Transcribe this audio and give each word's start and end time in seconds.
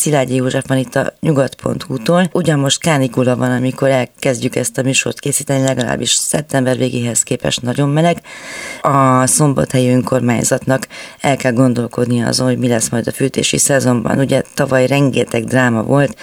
Szilágyi 0.00 0.34
József 0.34 0.64
van 0.66 0.78
itt 0.78 0.94
a 0.94 1.12
nyugat.hu-tól. 1.20 2.28
Ugyan 2.32 2.58
most 2.58 2.80
kánikula 2.80 3.36
van, 3.36 3.50
amikor 3.50 3.88
elkezdjük 3.88 4.56
ezt 4.56 4.78
a 4.78 4.82
műsort 4.82 5.20
készíteni, 5.20 5.62
legalábbis 5.62 6.10
szeptember 6.10 6.76
végéhez 6.76 7.22
képest 7.22 7.62
nagyon 7.62 7.88
meleg. 7.88 8.16
A 8.82 9.26
szombathelyi 9.26 9.88
önkormányzatnak 9.88 10.86
el 11.20 11.36
kell 11.36 11.52
gondolkodni 11.52 12.22
azon, 12.22 12.46
hogy 12.46 12.58
mi 12.58 12.68
lesz 12.68 12.88
majd 12.88 13.06
a 13.06 13.12
fűtési 13.12 13.58
szezonban. 13.58 14.18
Ugye 14.18 14.42
tavaly 14.54 14.86
rengeteg 14.86 15.44
dráma 15.44 15.82
volt, 15.82 16.16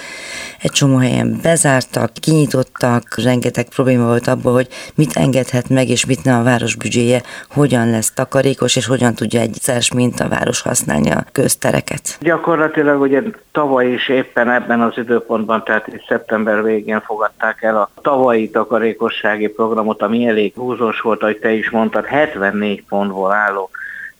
egy 0.61 0.71
csomó 0.71 0.97
helyen 0.97 1.39
bezártak, 1.41 2.11
kinyitottak, 2.13 3.21
rengeteg 3.23 3.67
probléma 3.67 4.05
volt 4.05 4.27
abból, 4.27 4.53
hogy 4.53 4.67
mit 4.95 5.13
engedhet 5.13 5.69
meg, 5.69 5.89
és 5.89 6.05
mit 6.05 6.23
nem 6.23 6.39
a 6.39 6.43
város 6.43 6.75
büdzséje, 6.75 7.21
hogyan 7.49 7.89
lesz 7.89 8.11
takarékos, 8.11 8.75
és 8.75 8.85
hogyan 8.85 9.13
tudja 9.13 9.39
egyszer, 9.39 9.81
mint 9.95 10.19
a 10.19 10.27
város 10.27 10.61
használni 10.61 11.11
a 11.11 11.25
köztereket. 11.31 12.17
Gyakorlatilag 12.21 13.01
ugye 13.01 13.21
tavaly 13.51 13.65
is 13.81 14.07
éppen 14.07 14.49
ebben 14.49 14.81
az 14.81 14.97
időpontban, 14.97 15.63
tehát 15.63 15.87
itt 15.87 16.05
szeptember 16.07 16.63
végén 16.63 17.01
fogadták 17.01 17.61
el 17.61 17.77
a 17.77 17.89
tavalyi 18.01 18.49
takarékossági 18.49 19.47
programot, 19.47 20.01
ami 20.01 20.27
elég 20.27 20.53
húzós 20.55 21.01
volt, 21.01 21.21
ahogy 21.21 21.37
te 21.37 21.51
is 21.51 21.69
mondtad, 21.69 22.05
74 22.05 22.83
pontból 22.83 23.31
álló 23.31 23.69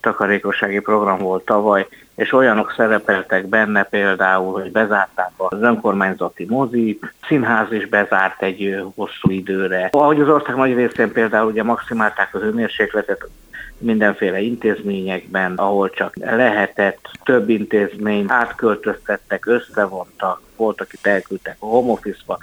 takarékossági 0.01 0.79
program 0.79 1.17
volt 1.17 1.45
tavaly, 1.45 1.87
és 2.15 2.33
olyanok 2.33 2.73
szerepeltek 2.77 3.47
benne 3.47 3.83
például, 3.83 4.53
hogy 4.53 4.71
bezárták 4.71 5.31
az 5.37 5.61
önkormányzati 5.61 6.45
mozi, 6.49 6.99
színház 7.27 7.71
is 7.71 7.87
bezárt 7.87 8.41
egy 8.41 8.83
hosszú 8.95 9.29
időre. 9.29 9.89
Ahogy 9.91 10.19
az 10.19 10.29
ország 10.29 10.55
nagy 10.55 10.73
részén 10.73 11.11
például 11.11 11.51
ugye 11.51 11.63
maximálták 11.63 12.33
az 12.33 12.41
hőmérsékletet 12.41 13.27
mindenféle 13.77 14.39
intézményekben, 14.39 15.53
ahol 15.55 15.89
csak 15.89 16.15
lehetett, 16.15 17.09
több 17.23 17.49
intézmény 17.49 18.25
átköltöztettek, 18.27 19.45
összevontak, 19.45 20.41
volt, 20.55 20.81
akit 20.81 21.07
elküldtek 21.07 21.55
a 21.59 21.65
home 21.65 21.91
office-ba, 21.91 22.37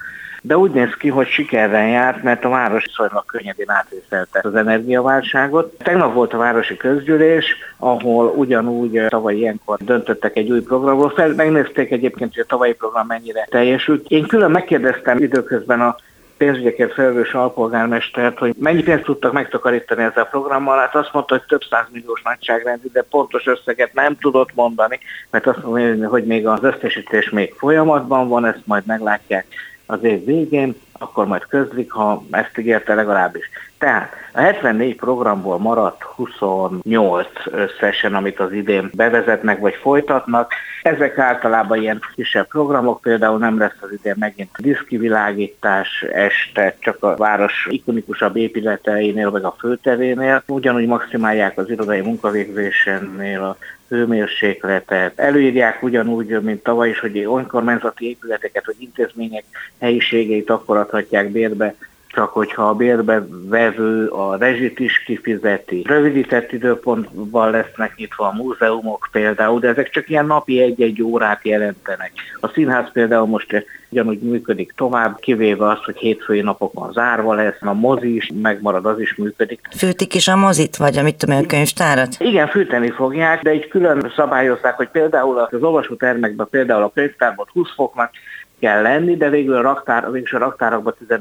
de 0.47 0.57
úgy 0.57 0.71
néz 0.71 0.95
ki, 0.99 1.09
hogy 1.09 1.27
sikerrel 1.27 1.89
járt, 1.89 2.23
mert 2.23 2.45
a 2.45 2.49
város 2.49 2.85
viszonylag 2.85 3.25
könnyedén 3.27 3.71
átvészelte 3.71 4.41
az 4.43 4.55
energiaválságot. 4.55 5.73
Tegnap 5.79 6.15
volt 6.15 6.33
a 6.33 6.37
városi 6.37 6.77
közgyűlés, 6.77 7.45
ahol 7.79 8.27
ugyanúgy 8.27 9.07
tavaly 9.09 9.37
ilyenkor 9.37 9.79
döntöttek 9.79 10.37
egy 10.37 10.51
új 10.51 10.61
programról. 10.61 11.11
Fel, 11.11 11.35
megnézték 11.35 11.91
egyébként, 11.91 12.35
hogy 12.35 12.43
a 12.43 12.47
tavalyi 12.47 12.75
program 12.75 13.07
mennyire 13.07 13.47
teljesült. 13.51 14.09
Én 14.09 14.27
külön 14.27 14.51
megkérdeztem 14.51 15.19
időközben 15.19 15.81
a 15.81 15.97
pénzügyekért 16.37 16.93
felelős 16.93 17.33
alpolgármestert, 17.33 18.39
hogy 18.39 18.55
mennyi 18.59 18.83
pénzt 18.83 19.05
tudtak 19.05 19.33
megtakarítani 19.33 20.03
ezzel 20.03 20.23
a 20.23 20.29
programmal. 20.31 20.79
Hát 20.79 20.95
azt 20.95 21.13
mondta, 21.13 21.35
hogy 21.35 21.45
több 21.49 21.63
százmilliós 21.71 22.23
nagyságrendű, 22.23 22.89
de 22.93 23.03
pontos 23.03 23.47
összeget 23.47 23.95
nem 23.95 24.17
tudott 24.19 24.55
mondani, 24.55 24.99
mert 25.31 25.47
azt 25.47 25.63
mondja, 25.63 26.09
hogy 26.09 26.25
még 26.25 26.47
az 26.47 26.63
összesítés 26.63 27.31
még 27.31 27.55
folyamatban 27.57 28.29
van, 28.29 28.45
ezt 28.45 28.67
majd 28.67 28.87
meglátják 28.87 29.47
az 29.87 30.03
év 30.03 30.25
végén, 30.25 30.75
akkor 30.99 31.27
majd 31.27 31.47
közlik, 31.49 31.93
ha 31.93 32.23
ezt 32.31 32.59
ígérte 32.59 32.95
legalábbis. 32.95 33.51
Tehát 33.79 34.13
a 34.33 34.41
74 34.41 34.97
programból 34.97 35.59
maradt 35.59 36.03
28 36.03 37.29
összesen, 37.51 38.15
amit 38.15 38.41
az 38.41 38.53
idén 38.53 38.91
bevezetnek 38.95 39.59
vagy 39.59 39.75
folytatnak. 39.75 40.53
Ezek 40.83 41.19
általában 41.19 41.81
ilyen 41.81 42.01
kisebb 42.15 42.47
programok, 42.49 43.01
például 43.01 43.39
nem 43.39 43.59
lesz 43.59 43.77
az 43.81 43.93
idén 43.93 44.15
megint 44.19 44.51
diszkivilágítás 44.59 46.05
este, 46.13 46.77
csak 46.79 47.03
a 47.03 47.17
város 47.17 47.67
ikonikusabb 47.71 48.37
épületeinél, 48.37 49.31
vagy 49.31 49.45
a 49.45 49.57
főterénél. 49.59 50.43
Ugyanúgy 50.47 50.87
maximálják 50.87 51.59
az 51.59 51.71
irodai 51.71 52.01
munkavégzésénél 52.01 53.43
a 53.43 53.57
hőmérsékletet. 53.89 55.19
Előírják 55.19 55.83
ugyanúgy, 55.83 56.41
mint 56.43 56.63
tavaly 56.63 56.89
is, 56.89 56.99
hogy 56.99 57.19
önkormányzati 57.19 58.09
épületeket, 58.09 58.67
vagy 58.67 58.77
intézmények 58.79 59.45
helyiségeit 59.81 60.51
akkor 60.51 60.77
adhatják 60.85 61.31
bérbe, 61.31 61.75
csak 62.15 62.29
hogyha 62.29 62.69
a 62.69 62.75
bérbe 62.75 63.27
vevő 63.49 64.07
a 64.07 64.37
rezsit 64.37 64.79
is 64.79 65.03
kifizeti. 65.03 65.83
Rövidített 65.87 66.53
időpontban 66.53 67.51
lesznek 67.51 67.97
nyitva 67.97 68.27
a 68.27 68.33
múzeumok 68.33 69.09
például, 69.13 69.61
de 69.61 69.69
ezek 69.69 69.91
csak 69.91 70.09
ilyen 70.09 70.27
napi 70.27 70.61
egy-egy 70.61 71.03
órát 71.03 71.45
jelentenek. 71.45 72.13
A 72.41 72.49
színház 72.49 72.93
például 72.93 73.27
most 73.27 73.65
ugyanúgy 73.89 74.19
működik 74.19 74.73
tovább, 74.77 75.19
kivéve 75.19 75.69
azt, 75.69 75.85
hogy 75.85 75.97
hétfői 75.97 76.41
napokon 76.41 76.93
zárva 76.93 77.35
lesz, 77.35 77.57
a 77.61 77.73
mozi 77.73 78.15
is 78.15 78.31
megmarad, 78.43 78.87
az 78.87 79.01
is 79.01 79.15
működik. 79.15 79.61
Fűtik 79.77 80.15
is 80.15 80.29
a 80.29 80.37
mozit, 80.37 80.77
vagy 80.77 80.99
amit 80.99 81.17
tudom, 81.17 81.39
a 81.39 81.47
könyvtárat? 81.47 82.17
Igen, 82.19 82.47
fűteni 82.47 82.91
fogják, 82.91 83.43
de 83.43 83.51
egy 83.51 83.69
külön 83.69 84.13
szabályozzák, 84.17 84.77
hogy 84.77 84.89
például 84.89 85.39
az 85.39 85.63
olvasótermekben, 85.63 86.47
például 86.51 86.83
a 86.83 86.91
könyvtárban 86.95 87.47
20 87.53 87.75
foknak 87.75 88.11
kell 88.65 88.83
lenni, 88.83 89.17
de 89.17 89.29
végül 89.29 89.55
a, 89.55 89.61
raktár, 89.61 90.11
végül 90.11 90.39
a 90.39 90.45
raktárakban 90.45 90.95
15-16 91.09 91.21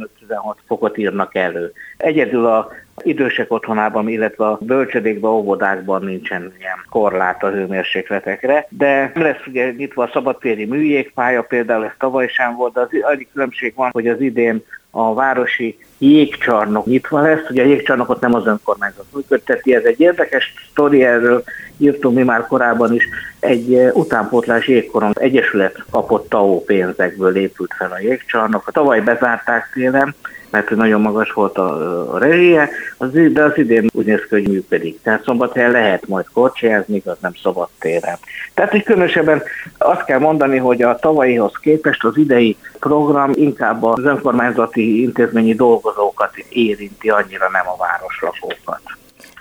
fokot 0.68 0.98
írnak 0.98 1.36
elő. 1.36 1.72
Egyedül 1.98 2.46
a 2.46 2.72
idősek 3.02 3.52
otthonában, 3.52 4.10
illetve 4.10 4.46
a 4.46 4.58
bölcsödékben, 4.62 5.32
óvodákban 5.32 6.04
nincsen 6.04 6.54
ilyen 6.60 6.86
korlát 6.90 7.44
a 7.44 7.50
hőmérsékletekre, 7.50 8.68
de 8.70 9.12
lesz 9.16 9.46
ugye 9.48 9.72
nyitva 9.72 10.04
a 10.04 10.10
szabadtéri 10.14 10.66
műjégpálya, 10.66 11.42
például 11.42 11.86
ez 11.86 11.92
tavaly 12.00 12.28
sem 12.28 12.56
volt, 12.56 12.74
de 12.74 12.80
az 12.80 12.90
annyi 13.02 13.28
különbség 13.34 13.74
van, 13.76 13.90
hogy 13.92 14.08
az 14.08 14.22
idén 14.22 14.64
a 14.96 15.14
városi 15.14 15.78
jégcsarnok 15.98 16.86
nyitva 16.86 17.22
lesz. 17.22 17.50
Ugye 17.50 17.64
a 17.64 17.66
jégcsarnokot 17.66 18.20
nem 18.20 18.34
az 18.34 18.48
önkormányzat 18.48 19.06
működteti, 19.14 19.76
ez 19.76 19.84
egy 19.84 20.00
érdekes 20.00 20.54
sztori, 20.72 21.04
erről 21.04 21.44
írtunk 21.78 22.16
mi 22.16 22.24
már 22.24 22.48
korábban 22.48 22.94
is. 22.94 23.08
Egy 23.40 23.74
eh, 23.74 23.96
utánpótlás 23.96 24.68
jégkoron 24.68 25.12
egyesület 25.20 25.84
kapott 25.92 26.30
TAO 26.30 26.60
pénzekből 26.60 27.36
épült 27.36 27.74
fel 27.78 27.92
a 27.92 28.00
jégcsarnok. 28.00 28.72
Tavaly 28.72 29.02
bezárták 29.02 29.70
télen, 29.74 30.16
mert 30.54 30.70
nagyon 30.70 31.02
magas 31.02 31.32
volt 31.32 31.58
a, 31.58 32.14
a 32.14 32.18
rezsie, 32.18 32.70
az, 32.98 33.10
de 33.12 33.44
az 33.44 33.58
idén 33.58 33.90
úgy 33.94 34.06
néz 34.06 34.20
ki, 34.20 34.28
hogy 34.30 34.48
működik. 34.48 35.02
Tehát 35.02 35.24
szombathelyen 35.24 35.72
lehet 35.72 36.08
majd 36.08 36.26
korcsolyázni, 36.34 37.02
az 37.06 37.18
nem 37.20 37.34
szabad 37.44 37.68
téren. 37.80 38.18
Tehát, 38.54 38.72
hogy 38.72 38.84
különösebben 38.84 39.44
azt 39.78 40.06
kell 40.06 40.20
mondani, 40.20 40.58
hogy 40.58 40.82
a 40.82 40.96
tavalyihoz 40.96 41.54
képest 41.62 42.04
az 42.04 42.18
idei 42.18 42.58
program 42.80 43.32
inkább 43.36 43.84
az 43.84 44.04
önkormányzati 44.04 45.02
intézményi 45.02 45.54
dolgozókat 45.54 46.38
érinti, 46.50 47.10
annyira 47.10 47.50
nem 47.52 47.68
a 47.68 47.78
városlakókat. 47.78 48.82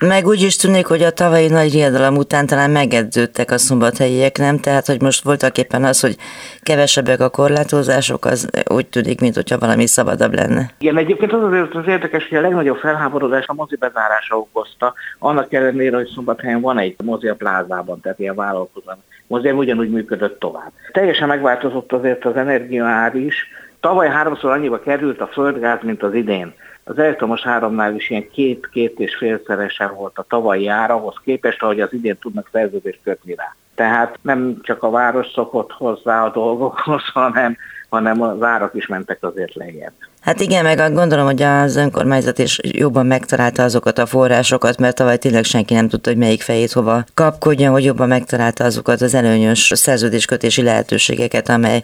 Meg 0.07 0.27
úgy 0.27 0.43
is 0.43 0.57
tűnik, 0.57 0.87
hogy 0.87 1.03
a 1.03 1.11
tavalyi 1.11 1.49
nagy 1.49 1.73
riadalom 1.73 2.17
után 2.17 2.47
talán 2.47 2.71
megedződtek 2.71 3.51
a 3.51 3.59
szombathelyiek, 3.59 4.39
nem? 4.39 4.59
Tehát, 4.59 4.87
hogy 4.87 5.01
most 5.01 5.25
voltak 5.25 5.59
éppen 5.59 5.85
az, 5.85 6.01
hogy 6.01 6.17
kevesebbek 6.63 7.21
a 7.21 7.29
korlátozások, 7.29 8.25
az 8.25 8.51
úgy 8.71 8.87
tűnik, 8.87 9.21
mint 9.21 9.35
hogyha 9.35 9.59
valami 9.59 9.87
szabadabb 9.87 10.35
lenne. 10.35 10.71
Igen, 10.79 10.97
egyébként 10.97 11.33
az 11.33 11.43
azért 11.43 11.75
az 11.75 11.87
érdekes, 11.87 12.29
hogy 12.29 12.39
a 12.39 12.41
legnagyobb 12.41 12.77
felháborodás 12.77 13.47
a 13.47 13.55
mozi 13.55 13.77
bezárása 13.77 14.39
okozta, 14.39 14.95
annak 15.19 15.53
ellenére, 15.53 15.97
hogy 15.97 16.11
szombathelyen 16.15 16.61
van 16.61 16.79
egy 16.79 16.97
mozi 17.05 17.29
a 17.29 17.35
plázában, 17.35 18.01
tehát 18.01 18.19
ilyen 18.19 18.35
vállalkozó. 18.35 18.91
Mozi 19.27 19.51
ugyanúgy 19.51 19.91
működött 19.91 20.41
tovább. 20.41 20.73
Teljesen 20.93 21.29
megváltozott 21.29 21.93
azért 21.93 22.25
az 22.25 22.37
energiaár 22.37 23.15
is. 23.15 23.35
Tavaly 23.83 24.09
háromszor 24.09 24.51
annyiba 24.51 24.81
került 24.81 25.21
a 25.21 25.27
földgáz, 25.27 25.79
mint 25.83 26.03
az 26.03 26.15
idén. 26.15 26.55
Az 26.85 26.99
elektromos 26.99 27.47
áramnál 27.47 27.95
is 27.95 28.11
ilyen 28.11 28.31
két-két 28.31 28.99
és 28.99 29.17
félszeresen 29.17 29.95
volt 29.95 30.19
a 30.19 30.27
tavalyi 30.29 30.69
árahoz 30.69 31.15
képest, 31.25 31.63
ahogy 31.63 31.81
az 31.81 31.93
idén 31.93 32.19
tudnak 32.21 32.49
szerződést 32.53 33.01
kötni 33.05 33.35
rá. 33.35 33.57
Tehát 33.75 34.19
nem 34.23 34.59
csak 34.63 34.83
a 34.83 34.91
város 34.91 35.27
szokott 35.35 35.73
hozzá 35.73 36.25
a 36.25 36.31
dolgokhoz, 36.31 37.03
hanem, 37.15 37.57
hanem 37.89 38.23
az 38.23 38.43
árak 38.43 38.75
is 38.75 38.87
mentek 38.87 39.19
azért 39.21 39.55
lejjebb. 39.55 39.93
Hát 40.21 40.41
igen, 40.41 40.65
meg 40.65 40.93
gondolom, 40.95 41.25
hogy 41.25 41.43
az 41.43 41.77
önkormányzat 41.77 42.39
is 42.39 42.59
jobban 42.63 43.07
megtalálta 43.07 43.63
azokat 43.63 43.99
a 43.99 44.07
forrásokat, 44.07 44.79
mert 44.79 44.97
tavaly 44.97 45.19
tényleg 45.19 45.45
senki 45.45 45.75
nem 45.75 45.89
tudta, 45.89 46.11
hogy 46.11 46.19
melyik 46.19 46.43
fejét 46.43 46.73
hova 46.73 47.05
kapkodjon, 47.15 47.73
hogy 47.73 47.85
jobban 47.85 48.09
megtalálta 48.09 48.65
azokat 48.65 49.01
az 49.01 49.15
előnyös 49.15 49.73
szerződéskötési 49.75 50.63
lehetőségeket, 50.63 51.49
amely 51.49 51.83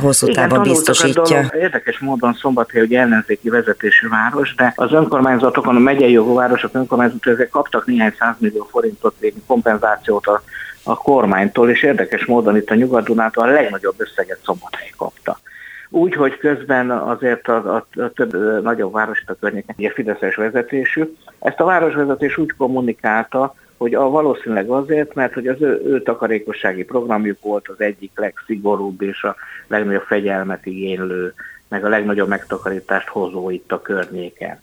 hosszú 0.00 0.26
Igen, 0.26 0.48
távon 0.48 0.62
biztosítja. 0.62 1.22
Dolog, 1.22 1.54
érdekes 1.54 1.98
módon 1.98 2.34
Szombathely 2.34 2.80
hogy 2.80 2.94
ellenzéki 2.94 3.48
vezetésű 3.48 4.08
város, 4.08 4.54
de 4.54 4.72
az 4.76 4.92
önkormányzatokon, 4.92 5.76
a 5.76 5.78
megyei 5.78 6.12
jogú 6.12 6.34
városok 6.34 6.74
önkormányzatok 6.74 7.32
ezek 7.32 7.48
kaptak 7.48 7.86
néhány 7.86 8.14
százmillió 8.18 8.68
forintot 8.70 9.14
kompenzációt 9.46 10.26
a, 10.26 10.42
a 10.82 10.96
kormánytól, 10.96 11.70
és 11.70 11.82
érdekes 11.82 12.24
módon 12.24 12.56
itt 12.56 12.70
a 12.70 12.74
Nyugat-Dunától 12.74 13.48
a 13.48 13.52
legnagyobb 13.52 13.94
összeget 13.96 14.38
Szombathely 14.44 14.92
kapta. 14.96 15.38
Úgy, 15.88 16.14
hogy 16.14 16.38
közben 16.38 16.90
azért 16.90 17.48
a, 17.48 17.74
a, 17.74 18.00
a 18.00 18.08
több 18.08 18.62
nagyobb 18.62 18.92
város 18.92 19.22
a 19.26 19.34
környéken, 19.40 19.74
ugye 19.78 19.90
Fideszes 19.90 20.34
vezetésű, 20.34 21.14
ezt 21.38 21.60
a 21.60 21.64
városvezetés 21.64 22.36
úgy 22.36 22.52
kommunikálta, 22.56 23.54
hogy 23.80 23.94
a 23.94 24.08
valószínűleg 24.08 24.70
azért, 24.70 25.14
mert 25.14 25.32
hogy 25.32 25.46
az 25.46 25.62
ő, 25.62 25.82
ő 25.86 26.02
takarékossági 26.02 26.84
programjuk 26.84 27.40
volt 27.40 27.68
az 27.68 27.80
egyik 27.80 28.10
legszigorúbb 28.14 29.02
és 29.02 29.22
a 29.22 29.36
legnagyobb 29.66 30.02
fegyelmet 30.02 30.66
igénylő, 30.66 31.34
meg 31.68 31.84
a 31.84 31.88
legnagyobb 31.88 32.28
megtakarítást 32.28 33.08
hozó 33.08 33.50
itt 33.50 33.72
a 33.72 33.82
környéken. 33.82 34.60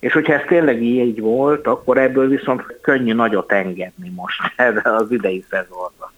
És 0.00 0.12
hogyha 0.12 0.32
ez 0.32 0.42
tényleg 0.48 0.82
így 0.82 1.20
volt, 1.20 1.66
akkor 1.66 1.98
ebből 1.98 2.28
viszont 2.28 2.62
könnyű 2.80 3.12
nagyot 3.12 3.52
engedni 3.52 4.12
most 4.16 4.40
erre 4.56 4.96
az 4.96 5.10
idei 5.10 5.44
szezonra. 5.50 6.12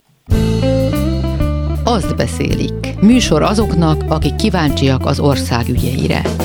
azt 1.85 2.17
beszélik. 2.17 3.01
Műsor 3.01 3.43
azoknak, 3.43 4.03
akik 4.09 4.37
kíváncsiak 4.37 5.07
az 5.07 5.21
ország 5.21 5.69
ügyeire. 5.69 6.44